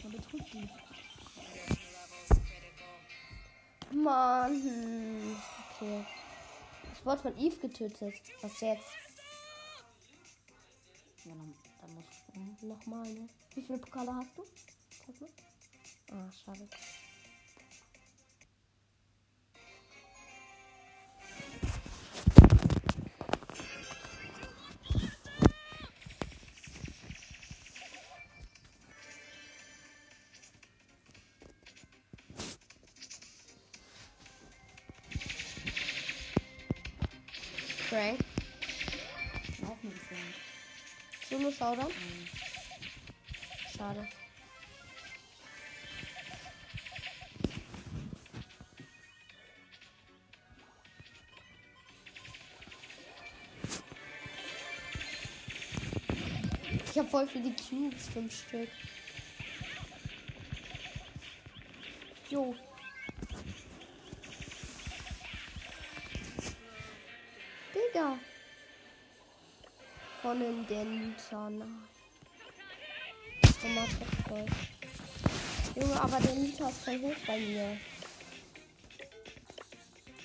[0.03, 0.69] Man betrügt die.
[3.97, 5.37] Mann.
[5.75, 6.05] Okay.
[6.93, 8.15] Ich wurde von Eve getötet.
[8.43, 9.06] Was jetzt?
[12.67, 13.29] nochmal, ne?
[13.55, 14.45] Wie viele Pokale hast du?
[15.07, 15.31] Guck mal.
[16.13, 16.69] Ah, schade.
[37.89, 38.19] Frank.
[39.65, 40.35] Auch nicht Frank.
[41.31, 41.89] Solo Showdown?
[41.89, 42.16] Mhm.
[43.87, 44.09] Schade.
[56.85, 58.69] Ich habe voll viele Cubes, fünf Stück.
[62.29, 62.57] Jo.
[67.73, 68.19] Digga.
[70.23, 71.87] Von den Dentern.
[75.75, 77.79] Junge, aber der Liter ist voll hoch bei mir.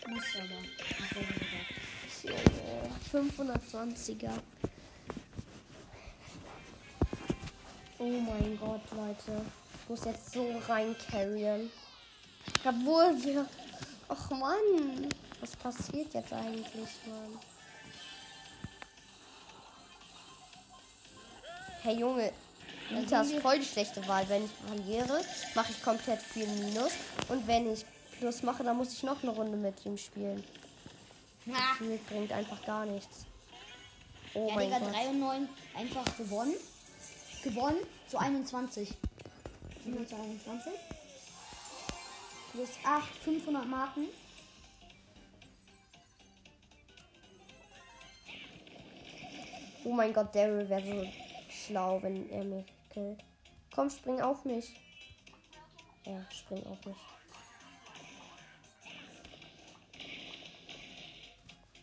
[0.07, 0.61] Muss aber.
[0.99, 2.61] Hast du ja gesagt.
[3.13, 4.41] Junge, 520er.
[7.99, 9.45] Oh mein Gott, Leute.
[9.83, 11.71] Ich muss jetzt so rein carryen.
[12.65, 13.47] Obwohl wir.
[14.09, 15.07] Ach Mann.
[15.39, 17.39] Was passiert jetzt eigentlich, Mann?
[21.83, 22.31] Hey Junge,
[22.91, 24.27] Lita ist voll die schlechte Wahl.
[24.27, 25.21] Wenn ich verliere,
[25.55, 26.91] mache ich komplett viel Minus.
[27.29, 27.85] Und wenn ich
[28.19, 30.43] Plus mache, dann muss ich noch eine Runde mit ihm spielen.
[31.51, 31.75] Ha!
[31.75, 33.25] Spiel bringt einfach gar nichts.
[34.35, 34.93] Oh Ja, mein Digga, Gott.
[34.93, 36.53] 3 und 9 einfach gewonnen.
[37.43, 38.89] Gewonnen zu 21.
[39.83, 40.71] Sind wir zu 21?
[42.51, 44.07] Plus 8, 500 Marken.
[49.83, 51.07] Oh mein Gott, Daryl wäre so
[51.49, 53.23] schlau, wenn er mich killt.
[53.73, 54.75] Komm, spring auf mich.
[56.05, 56.97] Ja, spring auf mich.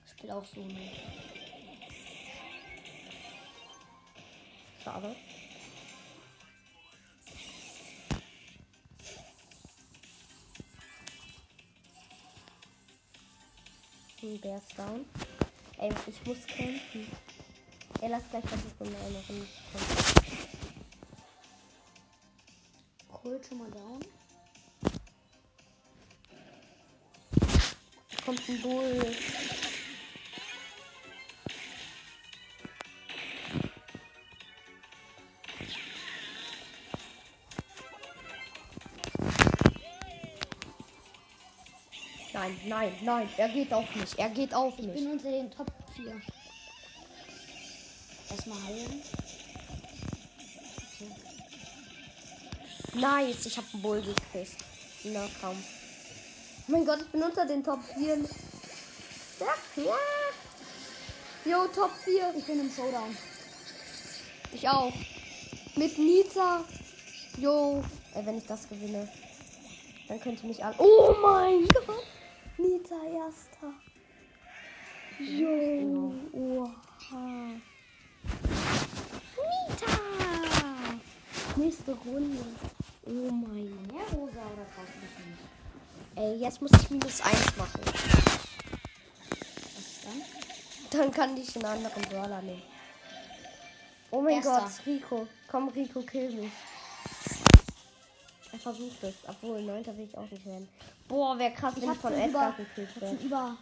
[0.04, 0.90] Ich spiele auch so ne?
[4.82, 5.14] Schade.
[14.20, 15.04] Hm, Der ist down.
[15.78, 17.06] Ey, ich muss kämpfen.
[18.00, 20.17] Ey, lass gleich versuchen, in eine Runde zu kommen.
[23.28, 24.00] Colt schon mal down.
[28.24, 29.16] Kommt ein Bull.
[42.32, 44.94] Nein, nein, nein, er geht auf mich, er geht auf Ich mich.
[44.94, 46.18] bin unter den Top 4.
[48.30, 49.02] Erstmal heilen.
[52.98, 54.56] Nice, ich habe einen Bull gekriegt.
[55.04, 55.56] Na komm.
[55.56, 58.16] Oh mein Gott, ich bin unter den Top 4.
[59.38, 59.98] Ja, ja.
[61.44, 62.34] Jo, Top 4.
[62.36, 63.16] Ich bin im Showdown.
[64.52, 64.92] Ich auch.
[65.76, 66.64] Mit Nita.
[67.36, 67.84] Jo.
[68.14, 69.08] Ey, wenn ich das gewinne,
[70.08, 70.74] dann könnte mich alle.
[70.78, 72.04] Oh mein Gott.
[72.56, 73.74] Nita erster.
[75.20, 76.12] Jo.
[76.32, 77.50] Oha.
[79.68, 79.98] Nita.
[81.56, 82.44] Nächste Runde.
[83.10, 83.88] Oh mein
[85.00, 85.38] dich nicht?
[86.14, 87.80] Ey, jetzt muss ich minus 1 machen.
[87.84, 87.94] Was
[89.78, 90.22] ist dann?
[91.00, 92.62] Dann kann ich einen anderen Brawler nehmen.
[94.10, 94.60] Oh mein Erster.
[94.60, 95.26] Gott, Rico.
[95.50, 96.52] Komm, Rico, kill mich.
[98.52, 99.14] Er versucht es.
[99.26, 99.86] Obwohl, 9.
[99.86, 100.68] will ich auch nicht werden.
[101.06, 103.16] Boah, wäre krass, Ich wenn ich von Edgar über- gekillt werde.
[103.24, 103.56] über.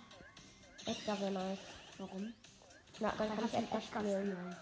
[0.87, 1.59] Edgar wäre nice.
[1.99, 2.33] Warum?
[3.01, 4.23] Na, dann kann hab ich Edgar spielen.
[4.33, 4.57] spielen.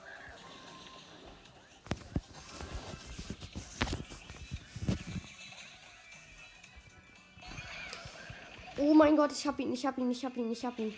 [8.87, 10.95] Oh mein Gott, ich hab ihn, ich hab ihn, ich hab ihn, ich hab ihn.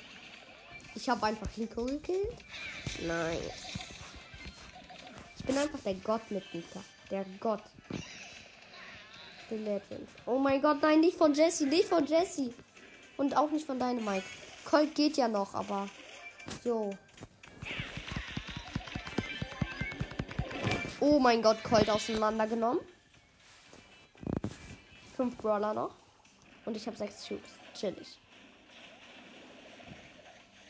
[0.97, 2.37] Ich hab einfach Rico gekillt.
[3.07, 3.39] Nein.
[5.37, 6.81] Ich bin einfach der Gott mit Nita.
[7.13, 7.63] Der Gott.
[9.49, 10.09] The Legend.
[10.25, 12.53] Oh mein Gott, nein, nicht von Jesse, nicht von Jesse.
[13.19, 14.27] Und auch nicht von deinem Mike.
[14.65, 15.89] Colt geht ja noch, aber.
[16.65, 16.91] Jo.
[20.99, 22.81] Oh mein Gott, Colt auseinandergenommen.
[25.15, 25.95] Fünf Brawler noch.
[26.65, 27.66] Und ich habe sechs Cubes.
[27.79, 28.19] Chillig.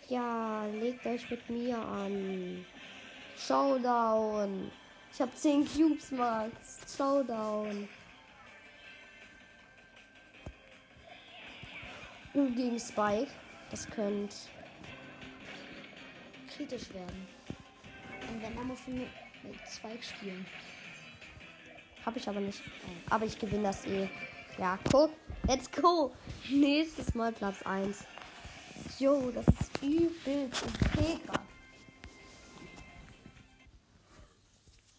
[0.08, 2.64] Ja, legt euch mit mir an.
[3.36, 4.70] Showdown.
[5.12, 6.96] Ich habe 10 Cubes, Max.
[6.96, 7.88] Showdown.
[12.34, 13.30] Du gegen Spike.
[13.70, 14.34] Das könnt.
[16.54, 17.28] Kritisch werden.
[18.28, 19.08] Und wenn, dann musst du mit,
[19.42, 20.46] mit Spike spielen.
[22.04, 22.62] Habe ich aber nicht.
[23.10, 24.08] Aber ich gewinne das eh.
[24.58, 25.10] Ja, guck.
[25.46, 26.12] Let's go.
[26.50, 27.98] Nächstes Mal Platz 1.
[28.98, 31.20] Jo, das ist übelst okay.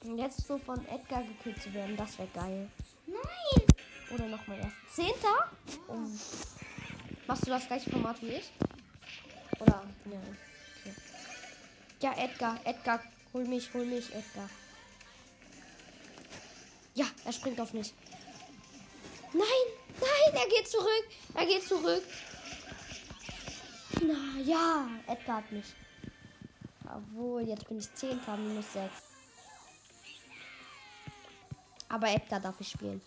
[0.04, 2.70] Und jetzt so von Edgar gekillt zu werden, das wäre geil.
[3.08, 3.66] Nein!
[4.14, 4.76] Oder nochmal erst.
[4.96, 5.52] Zehnter?
[5.88, 6.08] Oh.
[7.28, 8.52] Machst du das gleiche Format wie ich?
[9.60, 9.84] Oder?
[10.06, 10.20] Ja.
[10.80, 10.96] Okay.
[12.02, 13.02] Ja, Edgar, Edgar,
[13.34, 14.50] hol mich, hol mich, Edgar.
[16.94, 17.94] Ja, er springt auf mich.
[19.34, 19.68] Nein,
[20.00, 21.08] nein, er geht zurück.
[21.34, 22.04] Er geht zurück.
[24.02, 25.66] Na ja, Edgar hat mich.
[26.86, 28.92] Obwohl, jetzt bin ich 10 minus 6.
[31.90, 33.02] Aber Edgar darf ich spielen.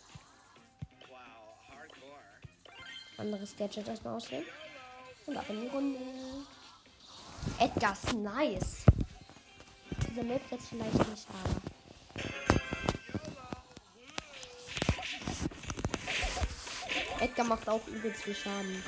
[3.17, 4.47] Anderes Gadget erstmal auswählen.
[5.27, 5.99] Und ab in die Runde.
[7.59, 8.85] Edgar ist nice.
[10.09, 11.70] Diese Map jetzt vielleicht nicht, aber.
[17.41, 18.83] Edgar macht auch übelst viel Schaden.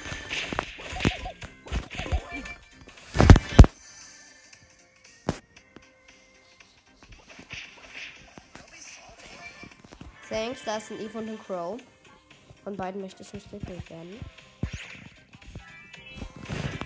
[10.29, 11.81] Thanks, da ist ein Eve und ein Crow.
[12.63, 14.21] Von beiden möchte ich nicht gekillt werden.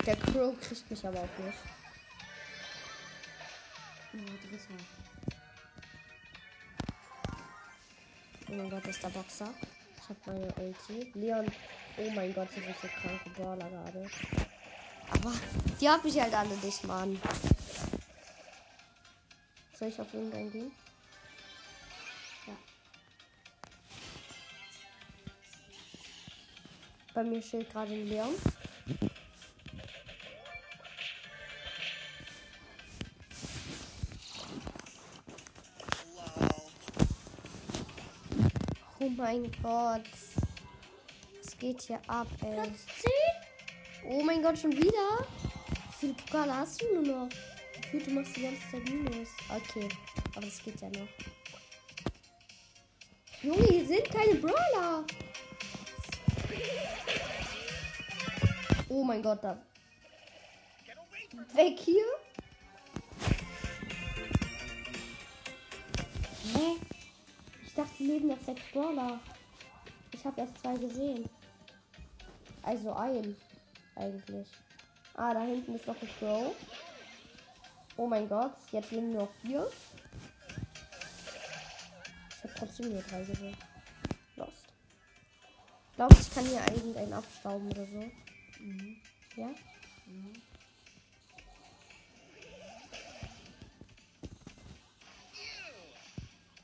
[0.05, 1.57] Der Crow kriegt mich aber auch nicht.
[4.49, 4.83] Dritter.
[8.49, 9.53] Oh mein Gott, ist der Boxer.
[10.27, 11.11] Meine Ulti.
[11.13, 11.45] Leon.
[11.97, 14.09] Oh mein Gott, das ist so kranke Brawler gerade.
[15.09, 15.33] Aber
[15.79, 17.19] die hab ich halt alle nicht, Mann.
[19.73, 20.71] Soll ich auf irgendeinen gehen?
[22.45, 22.53] Ja.
[27.13, 28.35] Bei mir steht gerade Leon.
[39.17, 40.03] Mein Gott.
[41.43, 42.53] Was geht hier ab, ey?
[42.53, 42.85] Platz
[44.03, 44.11] 10?
[44.11, 45.25] Oh mein Gott, schon wieder?
[45.89, 47.29] Wie viele Pokale hast du nur noch?
[47.81, 49.29] Gefühlt, du machst die ganze Zeit Minus.
[49.49, 49.89] Okay,
[50.35, 51.07] aber das geht ja noch.
[53.41, 55.03] Junge, hier sind keine Brawler.
[58.87, 59.59] Oh mein Gott, da.
[61.55, 62.05] Weg hier.
[68.17, 69.19] Leben noch sechs Brawler.
[70.11, 71.29] Ich habe erst zwei gesehen.
[72.63, 73.35] Also ein,
[73.95, 74.47] eigentlich.
[75.13, 76.55] Ah, da hinten ist noch ein Crow.
[77.95, 79.69] Oh mein Gott, jetzt leben nur noch vier.
[82.29, 83.57] Ich habe trotzdem nur drei gesehen.
[84.35, 84.65] Lost.
[85.95, 88.03] Glaubst du, ich kann hier irgendeinen abstauben oder so?
[88.59, 88.97] Mhm.
[89.35, 89.49] Ja?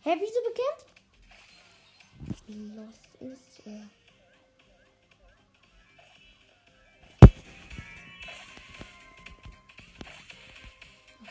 [0.03, 0.92] Hä, wieso bekämpft?
[2.55, 3.89] Lost ist er.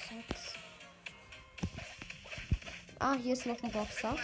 [0.00, 0.54] Sechs.
[2.98, 4.16] Ah, hier ist noch ein Boxer.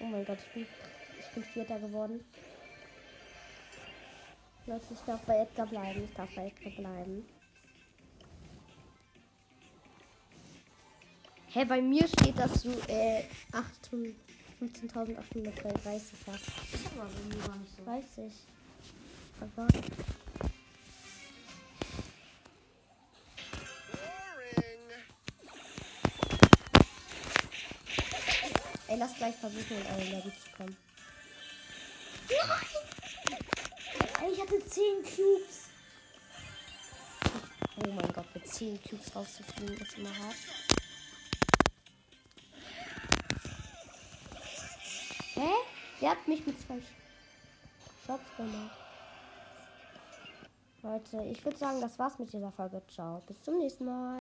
[0.00, 0.66] Oh mein Gott, ich bin,
[1.20, 2.24] ich bin Vierter geworden.
[4.66, 6.04] Leute, ich darf bei Edgar bleiben.
[6.04, 7.37] Ich darf bei Edgar bleiben.
[11.58, 14.14] Hä, bei mir steht, dass du äh, 800
[14.60, 15.16] 15.833
[16.28, 16.46] hast.
[16.72, 17.84] Ist aber bei mir gar nicht so.
[17.84, 18.32] Weiß ich.
[19.40, 19.66] Aber
[28.86, 30.76] ey, lass gleich versuchen, in eine Lobby zu kommen.
[34.22, 35.70] Ey, ich hatte 10 Cubes.
[37.78, 40.36] Oh mein Gott, mit 10 Cubes rauszufliegen ist immer hart.
[46.00, 46.80] Der hat mich mit zwei
[48.06, 48.78] Shots gemacht.
[50.82, 52.80] Leute, ich würde sagen, das war's mit dieser Folge.
[52.88, 53.20] Ciao.
[53.26, 54.16] Bis zum nächsten Mal.